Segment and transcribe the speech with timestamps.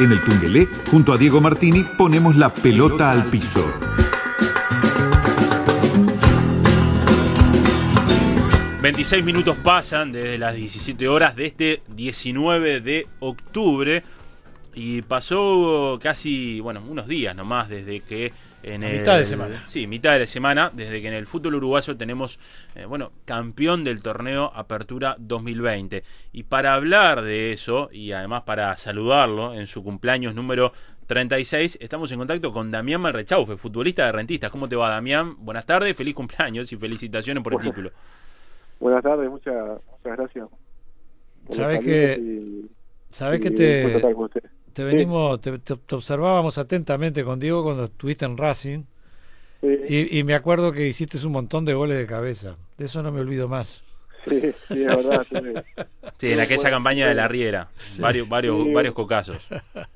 [0.00, 3.64] En el Tungelé, junto a Diego Martini, ponemos la pelota al piso.
[8.82, 14.02] ...26 minutos pasan desde las 17 horas de este 19 de octubre...
[14.74, 18.32] ...y pasó casi, bueno, unos días nomás desde que
[18.64, 19.62] en mitad de semana.
[19.66, 22.38] Sí, mitad de semana, desde que en el fútbol uruguayo tenemos,
[22.74, 26.02] eh, bueno, campeón del torneo Apertura 2020.
[26.32, 30.72] Y para hablar de eso, y además para saludarlo en su cumpleaños número
[31.06, 34.50] 36, estamos en contacto con Damián Malrechaufe, futbolista de Rentistas.
[34.50, 35.36] ¿Cómo te va, Damián?
[35.38, 37.90] Buenas tardes, feliz cumpleaños y felicitaciones por el título.
[38.80, 39.54] Buenas tardes, muchas,
[39.90, 40.48] muchas gracias.
[41.50, 42.64] Sabes que,
[43.10, 44.00] sabes que te,
[44.74, 45.50] te venimos, te,
[45.94, 48.82] observábamos atentamente con Diego cuando estuviste en Racing.
[49.88, 52.56] Y, me acuerdo que hiciste un montón de goles de cabeza.
[52.76, 53.82] De eso no me olvido más.
[54.28, 55.26] Sí, sí, es verdad.
[56.18, 57.68] Sí, en aquella campaña de la Riera.
[57.98, 59.38] Varios, varios, varios cocazos.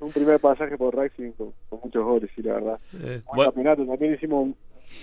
[0.01, 2.81] Un primer pasaje por Racing con, muchos goles, sí, la verdad.
[3.35, 3.85] Buen campeonato.
[3.85, 4.57] También hicimos un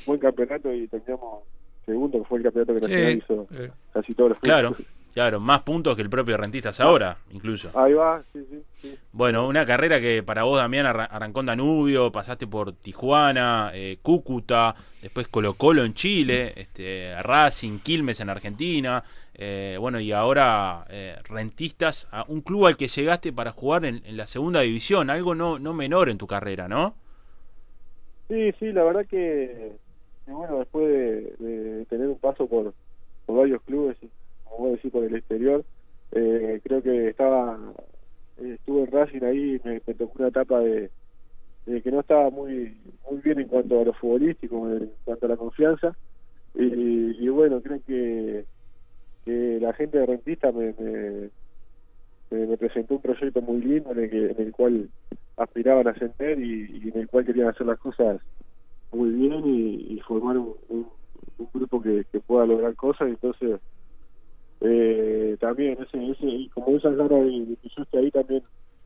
[0.06, 1.44] buen campeonato y teníamos
[1.86, 3.48] segundo, que fue el campeonato que Nacional hizo
[3.94, 4.76] casi todos los Claro.
[5.16, 7.72] Claro, más puntos que el propio Rentistas ahora, incluso.
[7.80, 8.46] Ahí va, sí,
[8.82, 13.98] sí, Bueno, una carrera que para vos, Damián, arrancó en Danubio, pasaste por Tijuana, eh,
[14.02, 20.86] Cúcuta, después Colo Colo en Chile, este, Racing, Quilmes en Argentina, eh, bueno, y ahora
[20.90, 25.34] eh, Rentistas, a un club al que llegaste para jugar en, la segunda división, algo
[25.34, 26.94] no, no menor en tu carrera, ¿no?
[28.28, 29.78] Sí, sí, la verdad que,
[30.28, 30.90] bueno, después
[31.40, 32.74] de, tener un paso por,
[33.26, 33.96] por varios clubes
[34.56, 35.64] como vos decís, por el exterior.
[36.12, 37.60] Eh, creo que estaba,
[38.38, 40.90] estuve en Racing ahí, me, me tocó una etapa de,
[41.66, 42.78] que no estaba muy
[43.10, 45.96] muy bien en cuanto a lo futbolístico, en cuanto a la confianza.
[46.54, 48.46] Y, bueno, creo que,
[49.26, 50.74] que la gente de Rentista me,
[52.32, 54.90] me, presentó un proyecto muy lindo en el, que, en el cual
[55.36, 58.22] aspiraban a ascender y, en el cual querían hacer las cosas
[58.94, 60.88] muy bien y, formar un, un,
[61.54, 63.10] grupo que, que pueda lograr cosas.
[63.10, 63.60] Entonces,
[64.62, 68.44] eh, también ese, ese como esas ganas de, que yo esté ahí también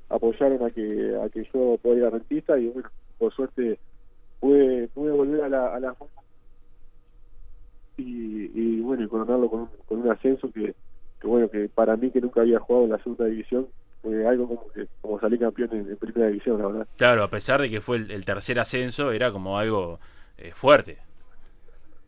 [0.09, 3.78] apoyaron a que a que yo pueda ir a rentista y bueno por suerte
[4.40, 5.96] pude pude volver a la a la
[7.97, 10.74] y, y bueno y coronarlo con, con un ascenso que,
[11.22, 13.68] que bueno que para mí que nunca había jugado en la segunda división
[14.02, 16.88] fue algo como que como salí campeón en, primera división la verdad.
[16.97, 20.00] Claro a pesar de que fue el, tercer ascenso era como algo
[20.38, 20.97] eh, fuerte.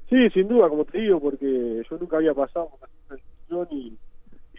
[0.10, 2.70] Sí sin duda como te digo porque yo nunca había pasado
[3.72, 3.98] y,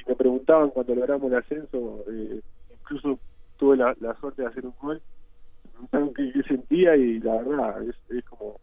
[0.07, 2.41] me preguntaban cuando logramos el ascenso, eh,
[2.73, 3.21] incluso
[3.57, 5.01] tuve la, suerte de hacer un gol,
[5.65, 8.59] me preguntaron qué, sentía y la verdad es, como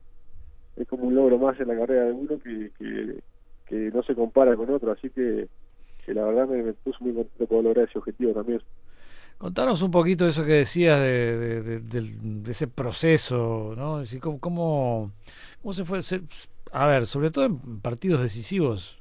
[0.75, 4.55] es como un logro más en la carrera de uno que, que, no se compara
[4.57, 5.47] con otro, así que,
[6.07, 8.61] la verdad me, puso muy contento poder lograr ese objetivo también.
[9.37, 14.01] Contanos un poquito eso que decías de, de, ese proceso, ¿no?
[14.19, 15.11] ¿cómo, cómo,
[15.61, 16.01] cómo se fue?
[16.71, 18.98] a ver, sobre todo en partidos decisivos,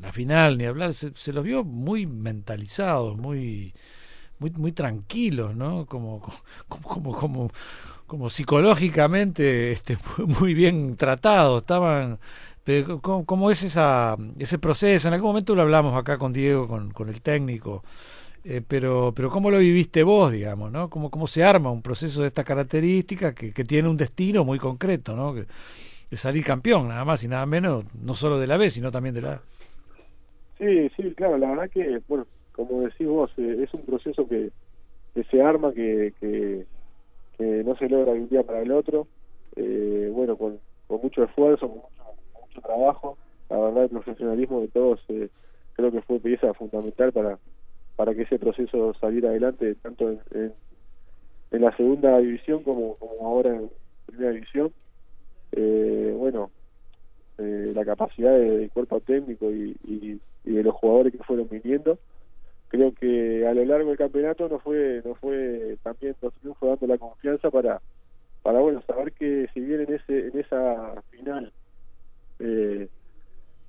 [0.00, 3.74] la final, ni hablar, se, los vio muy mentalizados, muy,
[4.38, 5.86] muy, muy tranquilos, ¿no?
[5.86, 6.20] Como,
[6.68, 7.50] como, como,
[8.06, 9.98] como, psicológicamente este,
[10.40, 12.18] muy bien tratados, estaban...
[13.00, 15.08] ¿Cómo, es esa, ese proceso?
[15.08, 17.82] En algún momento lo hablamos acá con Diego, con, con el técnico,
[18.44, 20.90] eh, pero, pero ¿cómo lo viviste vos, digamos, ¿no?
[20.90, 24.58] ¿Cómo, cómo se arma un proceso de esta característica que, que tiene un destino muy
[24.58, 25.34] concreto, ¿no?
[25.34, 25.46] Que,
[26.16, 29.22] salir campeón, nada más y nada menos, no solo de la B, sino también de
[29.22, 29.42] la A.
[30.58, 34.50] Sí, sí, claro, la verdad que, bueno, como decís vos, eh, es un proceso que,
[35.30, 36.66] se arma, que, que,
[37.38, 39.06] no se logra de un día para el otro,
[39.54, 40.58] eh, bueno, con,
[40.88, 41.82] con mucho esfuerzo, con
[42.42, 43.16] mucho, trabajo,
[43.48, 45.28] la verdad el profesionalismo de todos eh,
[45.74, 47.38] creo que fue pieza fundamental para,
[47.94, 50.52] para que ese proceso saliera adelante, tanto en,
[51.52, 53.70] en, la segunda división como, como ahora en
[54.06, 54.72] primera división.
[55.52, 56.50] bueno,
[57.38, 61.98] la capacidad del cuerpo técnico y, y, y de los jugadores que fueron viniendo.
[62.68, 66.86] Creo que a lo largo del campeonato no fue no fue también nos fue dando
[66.86, 67.80] la confianza para
[68.42, 71.52] para bueno saber que si bien en ese en esa final
[72.40, 72.88] eh,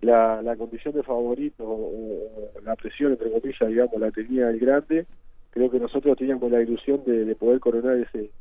[0.01, 5.05] la, la condición de favorito o, la presión entre comillas digamos la tenía el grande
[5.51, 8.31] creo que nosotros teníamos la ilusión de, poder coronar ese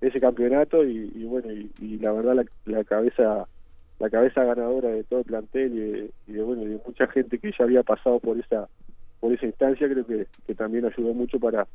[0.00, 3.48] ese campeonato y, bueno y, la verdad la, la cabeza
[3.98, 7.64] la cabeza ganadora de todo el plantel y de, bueno de mucha gente que ya
[7.64, 8.68] había pasado por esa
[9.20, 11.66] por esa instancia creo que, que también ayudó mucho para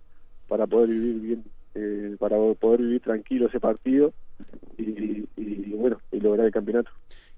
[0.47, 1.43] para poder vivir bien
[1.75, 4.11] eh, para poder vivir tranquilo ese partido
[4.77, 5.21] y,
[5.71, 6.91] bueno y lograr el campeonato.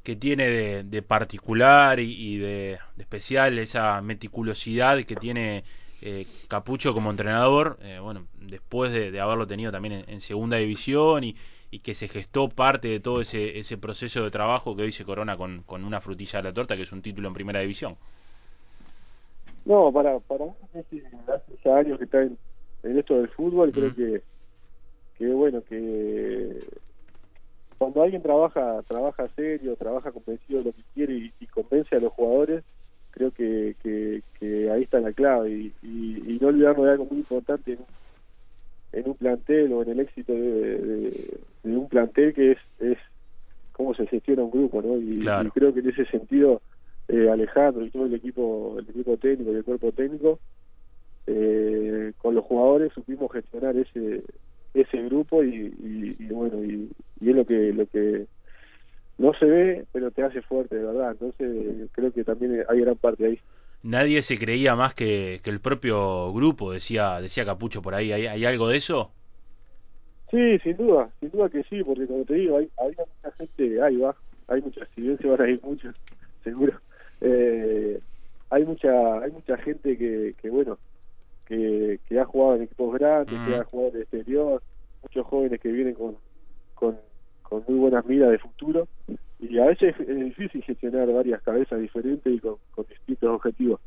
[0.03, 5.63] Que tiene de, particular y, de, especial esa meticulosidad que tiene
[6.01, 11.35] eh, Capucho como entrenador, eh, bueno, después de, haberlo tenido también en, segunda división y,
[11.79, 15.37] que se gestó parte de todo ese, ese proceso de trabajo que hoy se corona
[15.37, 17.95] con, con una frutilla de la torta, que es un título en primera división.
[19.65, 22.37] No, para, para hace, hace años que está en,
[22.83, 24.21] esto del fútbol, creo que,
[25.17, 26.65] que bueno, que
[27.77, 32.11] cuando alguien trabaja trabaja serio, trabaja convencido de lo que quiere y, convence a los
[32.13, 32.63] jugadores,
[33.11, 35.51] creo que, que, ahí está la clave.
[35.51, 37.85] Y, y, no olvidarnos de algo muy importante en, un
[39.19, 42.97] plantel o en el éxito de, un plantel que es, es
[43.71, 44.97] cómo se gestiona un grupo, ¿no?
[44.97, 45.19] Y,
[45.51, 46.61] creo que en ese sentido
[47.07, 50.39] eh, Alejandro y todo el equipo, el equipo técnico y el cuerpo técnico,
[51.27, 54.23] eh, con los jugadores supimos gestionar ese
[54.73, 55.69] ese grupo y,
[56.31, 56.89] bueno y,
[57.21, 58.25] es lo que lo que
[59.17, 61.11] no se ve pero te hace fuerte de verdad.
[61.11, 63.39] Entonces creo que también hay gran parte ahí
[63.83, 68.11] nadie se creía más que, que el propio grupo decía decía Capucho por ahí.
[68.11, 69.11] Hay, algo de eso
[70.29, 73.81] sí sin duda sin duda que sí porque como te digo hay, hay mucha gente
[73.81, 74.15] ahí va
[74.47, 75.95] hay muchas si bien se van a ir muchos
[76.43, 76.73] seguro
[77.21, 77.99] eh,
[78.49, 80.77] hay mucha hay mucha gente que, que bueno
[82.07, 84.61] que, ha jugado en equipos grandes, que ha jugado en el exterior,
[85.01, 86.17] muchos jóvenes que vienen con,
[86.75, 86.97] con,
[87.67, 88.87] muy buenas miras de futuro
[89.41, 92.57] y a veces es, difícil gestionar varias cabezas diferentes y con,
[92.87, 93.81] distintos objetivos.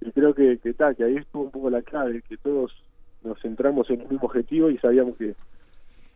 [0.00, 2.72] Y creo que, que, que ahí estuvo un poco la clave, que todos
[3.22, 5.34] nos centramos en un mismo objetivo y sabíamos que,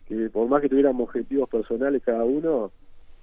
[0.07, 2.73] que por más que tuviéramos objetivos personales cada uno,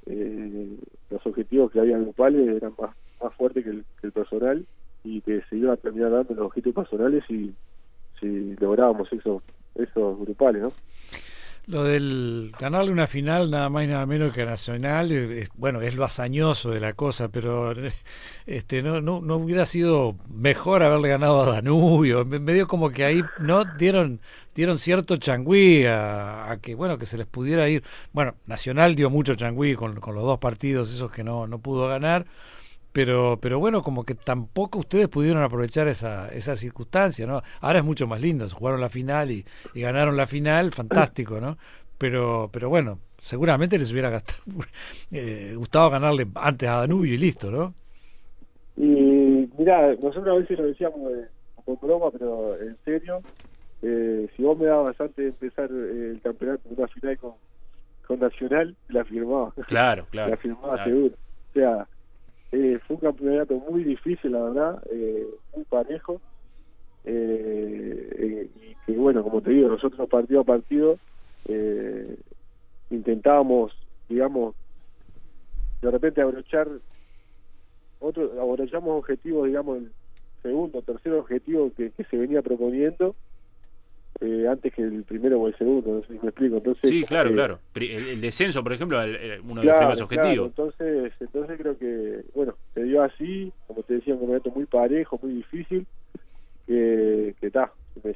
[0.05, 0.77] eh,
[1.09, 4.65] los objetivos que había grupales eran más, más fuertes que el, que el personal
[5.03, 7.53] y que se iba a terminar dando los objetivos personales y
[8.19, 9.43] si lográbamos esos
[9.75, 10.71] esos grupales, ¿no?
[11.67, 15.95] Lo del ganarle una final nada más y nada menos que Nacional, es, bueno, es
[15.95, 17.73] lo hazañoso de la cosa, pero
[18.45, 23.21] este no, no, no hubiera sido mejor haberle ganado a Danubio, medio como que ahí
[23.39, 24.21] no dieron
[24.55, 27.83] dieron cierto changüí a, que bueno que se les pudiera ir.
[28.13, 31.89] Bueno, Nacional dio mucho changüí con, con los dos partidos esos que no, no pudo
[31.89, 32.25] ganar
[32.97, 37.85] pero pero bueno como que tampoco ustedes pudieron aprovechar esa esa circunstancia no ahora es
[37.85, 39.45] mucho más lindo jugaron la final y,
[39.75, 41.59] ganaron la final fantástico no
[41.99, 44.41] pero pero bueno seguramente les hubiera gastado,
[45.11, 47.75] eh, gustado ganarle antes a Danubio y listo no
[48.77, 51.25] y mira nosotros a veces lo decíamos de,
[51.65, 53.21] con broma pero en serio
[53.83, 57.33] eh, si vos me dabas antes de empezar eh, el campeonato una final con,
[58.07, 59.53] con Nacional la firmaba.
[59.67, 61.13] Claro claro la firmaba seguro.
[61.13, 61.87] O sea
[62.51, 66.21] eh, fue un campeonato muy difícil, la verdad, eh, muy parejo.
[67.03, 70.97] Eh, y que, bueno, como te digo, nosotros partido a partido
[72.89, 73.73] intentábamos,
[74.09, 74.55] digamos,
[75.81, 76.67] de repente abrochar
[77.99, 79.91] otro, abrochamos objetivos, digamos, el
[80.41, 83.15] segundo, tercer objetivo que se venía proponiendo
[84.19, 86.57] eh, antes que el primero o el segundo, no sé si me explico.
[86.57, 87.59] Entonces, sí, claro, eh, claro.
[87.75, 88.99] El, descenso, por ejemplo,
[89.43, 90.47] uno de los primeros objetivos.
[90.47, 95.19] entonces, entonces creo que, bueno, se dio así, como te decía, un momento muy parejo,
[95.21, 95.85] muy difícil,
[96.65, 97.71] que está,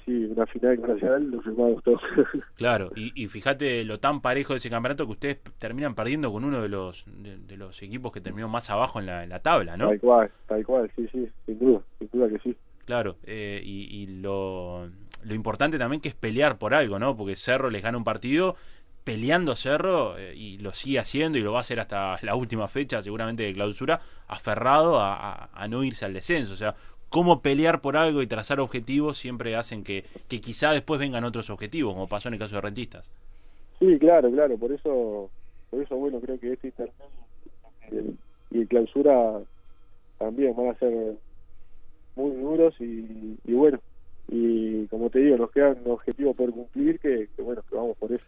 [0.05, 2.01] sí, una final nacional lo firmamos todos.
[2.55, 6.43] claro, y, y fíjate lo tan parejo de ese campeonato que ustedes terminan perdiendo con
[6.43, 9.77] uno de los de, los equipos que terminó más abajo en la, en la tabla,
[9.77, 9.89] ¿no?
[9.89, 12.55] Tal cual, tal cual, sí, sí, sin duda, sin duda que sí.
[12.85, 14.89] Claro, eh, y, y lo
[15.23, 17.15] lo importante también que es pelear por algo, ¿no?
[17.15, 18.55] Porque Cerro les gana un partido
[19.03, 22.67] peleando Cerro eh, y lo sigue haciendo y lo va a hacer hasta la última
[22.67, 26.53] fecha, seguramente de clausura, aferrado a, no irse al descenso.
[26.53, 26.75] O sea,
[27.09, 31.49] cómo pelear por algo y trazar objetivos siempre hacen que, que quizá después vengan otros
[31.49, 33.09] objetivos, como pasó en el caso de Rentistas.
[33.79, 35.29] Sí, claro, claro, por eso,
[35.69, 38.13] por eso bueno, creo que este intermedio
[38.51, 39.39] y clausura
[40.19, 41.15] también van a ser
[42.15, 43.79] muy duros y, y bueno,
[44.31, 48.23] y como te digo, nos quedan objetivos por cumplir que, bueno, que vamos por eso.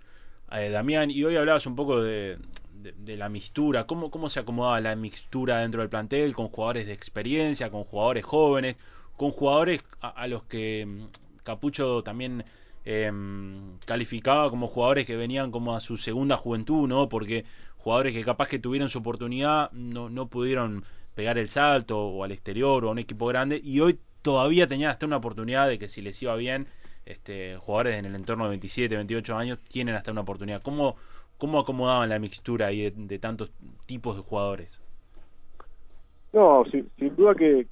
[0.52, 2.38] Eh, Damián, y hoy hablabas un poco de,
[2.74, 6.94] de, la mixtura, ¿Cómo, ¿cómo se acomodaba la mixtura dentro del plantel con jugadores de
[6.94, 8.76] experiencia, con jugadores jóvenes,
[9.16, 12.44] con jugadores a, los que mm, Capucho también
[12.84, 17.08] em, calificaba como jugadores que venían como a su segunda juventud, ¿no?
[17.08, 17.46] Porque
[17.78, 20.84] jugadores que capaz que tuvieron su oportunidad no, no pudieron
[21.16, 24.90] pegar el salto o al exterior o a un equipo grande y hoy todavía tenían
[24.90, 26.68] hasta una oportunidad de que si les iba bien,
[27.06, 30.64] este, jugadores en el entorno de 27, 28 años tienen hasta una oportunidad.
[30.64, 30.96] ¿Cómo,
[31.38, 33.52] cómo acomodaban la mixtura ahí de, tantos
[33.86, 34.82] tipos de jugadores?
[36.32, 37.68] No, sin, duda que,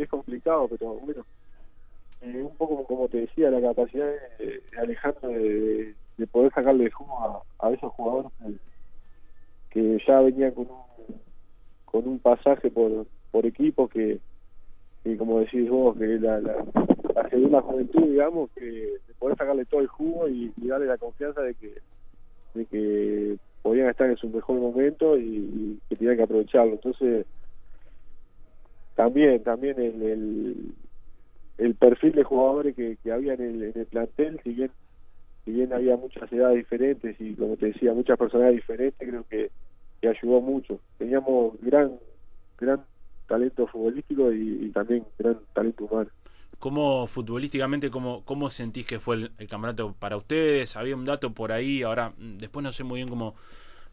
[0.00, 1.26] es complicado, pero bueno,
[2.22, 4.06] eh, un poco como te decía, la capacidad
[4.38, 5.94] de, Alejandro de,
[6.30, 8.32] poder sacarle jugo a, esos jugadores
[9.70, 11.20] que, ya venían con un,
[11.84, 14.18] con un pasaje por, por equipo que,
[15.06, 19.80] y como decís vos, que la, la segunda juventud, digamos, que de poder sacarle todo
[19.80, 21.74] el jugo y, darle la confianza de que,
[22.54, 26.72] de que podían estar en su mejor momento y, que tenían que aprovecharlo.
[26.72, 27.24] Entonces,
[28.96, 30.74] también, también el,
[31.58, 34.70] el, perfil de jugadores que, que había en el, en el plantel, si bien
[35.44, 39.52] si bien había muchas edades diferentes y como te decía muchas personas diferentes creo que,
[40.00, 42.00] que ayudó mucho teníamos gran
[42.58, 42.84] gran
[43.26, 46.10] talento futbolístico y, también gran talento humano.
[46.58, 50.76] ¿Cómo futbolísticamente, cómo, cómo sentís que fue el, campeonato para ustedes?
[50.76, 53.34] Había un dato por ahí, ahora mm, después no sé muy bien cómo,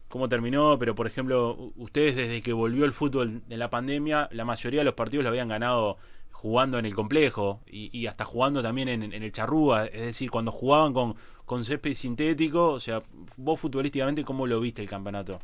[0.08, 4.44] cómo terminó, pero por ejemplo, ustedes desde que volvió el fútbol en la pandemia, la
[4.44, 5.98] mayoría de los partidos lo habían ganado
[6.30, 10.52] jugando en el complejo y, hasta jugando también en, en, el charrúa, es decir, cuando
[10.52, 11.14] jugaban con,
[11.46, 13.02] con césped sintético, o sea,
[13.38, 15.40] vos futbolísticamente, ¿cómo lo viste el campeonato?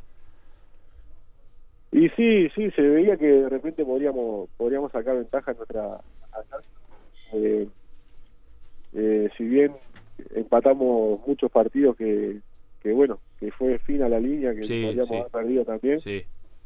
[1.91, 5.99] Y sí, sí, se veía que de repente podríamos podríamos sacar ventaja en nuestra
[7.33, 7.67] eh,
[8.93, 9.73] eh, si bien
[10.35, 12.39] empatamos muchos partidos que,
[12.81, 15.99] que bueno, que fue fin a la línea, que podríamos haber perdido también.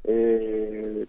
[0.03, 1.05] Eh,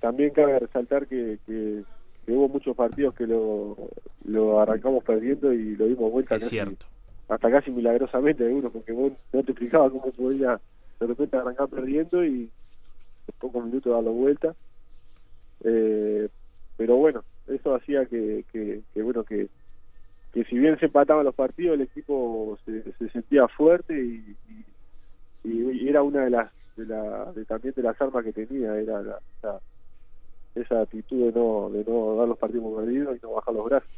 [0.00, 1.82] también cabe resaltar que, que,
[2.28, 3.76] hubo muchos partidos que lo,
[4.24, 6.86] lo arrancamos perdiendo y lo dimos vuelta cierto.
[7.28, 10.60] hasta casi milagrosamente algunos, porque vos no te explicaba cómo podía
[10.98, 12.50] de repente arrancar perdiendo y
[13.34, 14.54] pocos minutos dar la vuelta.
[15.64, 16.28] Eh,
[16.76, 19.48] pero bueno, eso hacía que, que, bueno, que,
[20.32, 24.36] que si bien se empataban los partidos, el equipo se, se sentía fuerte y,
[25.88, 29.20] era una de las, de la, también de las armas que tenía, era la,
[30.56, 33.88] esa actitud de no, de no dar los partidos perdidos y no bajar los brazos.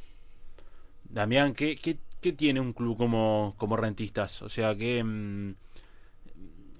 [1.08, 4.42] Damián, ¿qué, qué, qué tiene un club como, como rentistas?
[4.42, 5.02] O sea, que...
[5.02, 5.54] Mm,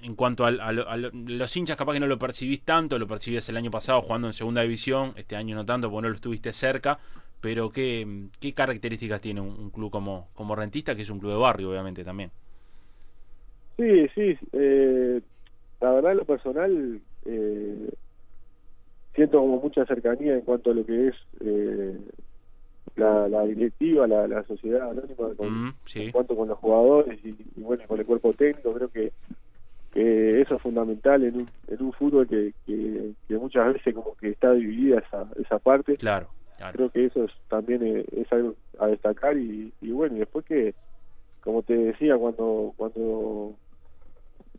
[0.02, 3.71] en cuanto a, los hinchas, capaz que no lo percibís tanto, lo percibías el año
[3.71, 6.99] pasado jugando en segunda división, este año no tanto porque no lo estuviste cerca,
[7.40, 8.07] pero ¿qué,
[8.40, 12.05] qué características tiene un, club como, como Rentista, que es un club de barrio, obviamente,
[12.05, 12.31] también?
[13.76, 15.21] Sí, sí, eh,
[15.81, 17.90] la verdad, en lo personal, eh,
[19.14, 21.97] siento como mucha cercanía en cuanto a lo que es eh,
[22.97, 28.00] la, directiva, la, sociedad anónima, mm, en cuanto con los jugadores y, y, bueno, con
[28.00, 29.12] el cuerpo técnico, creo que
[30.59, 35.27] fundamental en un, en un fútbol que, que, muchas veces como que está dividida esa,
[35.41, 35.97] esa parte.
[35.97, 36.29] Claro,
[36.73, 40.75] Creo que eso es, también es, algo a destacar y, y bueno, y después que,
[41.41, 43.55] como te decía, cuando cuando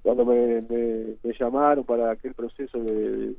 [0.01, 3.35] cuando me, me, llamaron para aquel proceso de,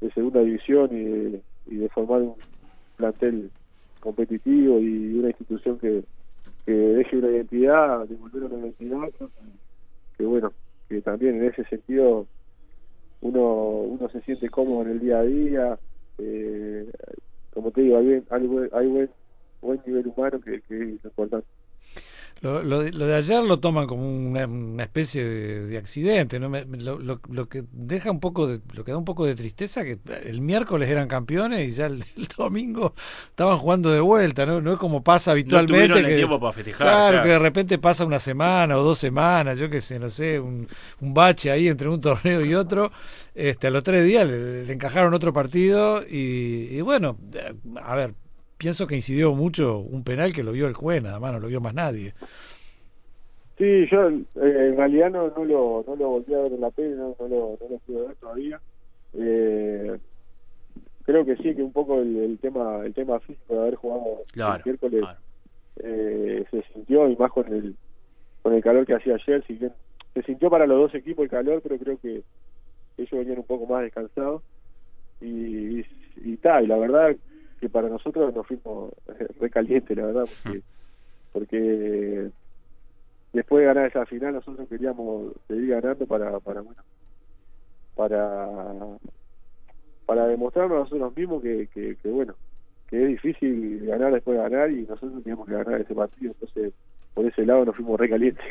[0.00, 2.34] de, segunda división y de, y de formar un
[2.96, 3.50] plantel
[4.00, 6.02] competitivo y una institución que,
[6.64, 9.10] que deje una identidad, devolver una identidad,
[10.16, 10.52] que bueno,
[10.90, 12.26] que también en ese sentido
[13.20, 15.78] uno uno se siente cómodo en el día a día
[16.18, 16.90] eh,
[17.54, 19.10] como te digo hay, hay, hay buen,
[19.62, 21.46] buen nivel humano que, que es importante
[22.40, 26.48] lo, lo, de, lo, de, ayer lo toman como una, especie de, accidente, ¿no?
[26.48, 29.98] lo, lo, que deja un poco de, lo que da un poco de tristeza que
[30.24, 32.02] el miércoles eran campeones y ya el,
[32.38, 32.94] domingo
[33.28, 34.62] estaban jugando de vuelta, ¿no?
[34.62, 36.02] No es como pasa habitualmente.
[36.02, 39.68] que, tiempo para festejar, claro, que de repente pasa una semana o dos semanas, yo
[39.68, 40.66] qué sé, no sé, un,
[41.00, 42.90] un bache ahí entre un torneo y otro.
[43.34, 47.18] Este, a los tres días le, encajaron otro partido y, y bueno,
[47.82, 48.14] a ver,
[48.60, 51.48] pienso que incidió mucho un penal que lo vio el juez, nada más, no lo
[51.48, 52.12] vio más nadie.
[53.56, 56.70] Sí, yo eh, en realidad no, no, lo, no lo volví a ver en la
[56.70, 58.60] tele, no, no, lo, no lo pude ver todavía.
[59.14, 59.98] Eh,
[61.04, 64.62] creo que sí, que un poco el, tema el tema físico de haber jugado el
[64.64, 65.04] miércoles
[65.82, 67.74] eh, se sintió, y más con el,
[68.42, 69.72] con el calor que hacía ayer, si bien
[70.12, 72.22] se sintió para los dos equipos el calor, pero creo que
[72.98, 74.42] ellos venían un poco más descansados.
[75.22, 75.84] Y,
[76.16, 77.16] y, tal, y la verdad
[77.60, 78.92] que para nosotros nos fuimos
[79.38, 80.62] recaliente, la verdad, porque,
[81.32, 82.30] porque
[83.32, 86.82] después de ganar esa final nosotros queríamos seguir ganando para, para bueno,
[87.94, 88.98] para
[90.06, 92.34] para demostrarnos a nosotros mismos que, que, bueno,
[92.88, 96.72] que es difícil ganar después de ganar y nosotros teníamos que ganar ese partido, entonces
[97.14, 98.44] por ese lado nos fuimos recalientes.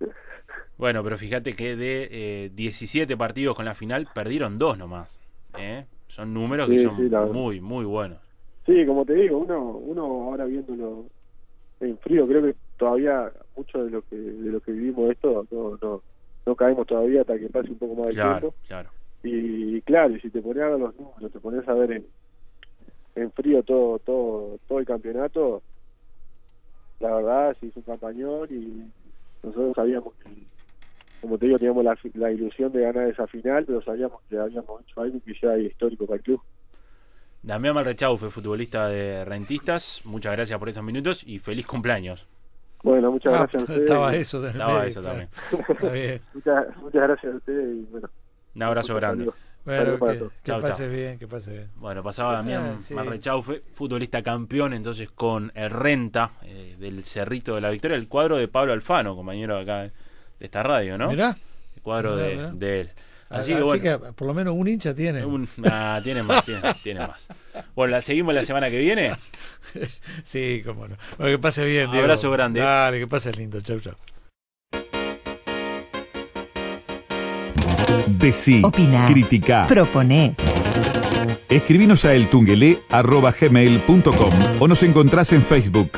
[0.76, 5.20] Bueno, pero fíjate que de eh, 17 partidos con la final perdieron dos nomás.
[5.56, 5.86] ¿eh?
[6.08, 8.18] Son números que son muy, muy buenos.
[8.66, 11.06] Sí, como te digo, uno, uno ahora viéndolo
[11.80, 15.78] en frío, creo que todavía mucho de lo que de lo que vivimos esto no,
[15.82, 16.02] no,
[16.46, 18.54] no caemos todavía hasta que pase un poco más de tiempo.
[18.66, 18.90] Claro.
[19.22, 22.06] Y, claro, y si te pones a ver los números, te pones a ver en,
[23.14, 25.62] en frío todo todo todo el campeonato,
[27.00, 28.90] la verdad se hizo un campañón y
[29.42, 30.30] nosotros sabíamos que,
[31.20, 34.80] como te digo, teníamos la, la ilusión de ganar esa final, pero sabíamos que habíamos
[34.82, 36.40] hecho algo que ya es histórico para el club.
[37.44, 42.26] Damián Malrechaufe, futbolista de Rentistas, muchas gracias por estos minutos y feliz cumpleaños.
[42.82, 43.80] Bueno, muchas Ah, gracias a ustedes.
[43.82, 44.46] estaba eso.
[44.46, 45.28] Estaba medio, eso claro.
[45.80, 46.20] también.
[46.34, 48.08] Muchas, muchas gracias a ustedes y bueno.
[48.54, 49.30] Un abrazo grande.
[49.64, 50.92] Bueno, que, que Chau, pase chau.
[50.92, 51.70] bien, que pase bien.
[51.76, 52.92] Bueno, pasaba Damián Ah, sí.
[52.94, 58.36] Marrechaufe, futbolista campeón entonces con el Renta eh, del Cerrito de la Victoria, el cuadro
[58.36, 59.92] de Pablo Alfano, compañero acá de
[60.40, 61.08] esta radio, ¿no?
[61.08, 61.36] Mirá.
[61.76, 62.50] El cuadro Mirá, de, mirá.
[62.52, 62.90] de él.
[63.34, 63.82] Así, Así, que bueno.
[63.82, 65.24] que por lo menos un hincha tiene.
[65.24, 67.28] un- ah, tiene más, tiene, tiene más.
[67.74, 69.12] Bueno, la seguimos la semana que viene.
[70.24, 70.96] Sí, cómo no.
[71.18, 72.04] Bueno, que pase bien, Diego.
[72.04, 72.60] Abrazo grande.
[72.60, 73.60] Dale, que pase lindo.
[73.60, 73.94] Chau, chau.
[78.06, 79.04] Decí, Opina.
[79.06, 80.34] critica, Proponé.
[81.48, 85.90] escribinos a eltungelé.gmail.com o nos encontrás en Facebook.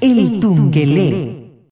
[0.00, 1.47] El Tungelé.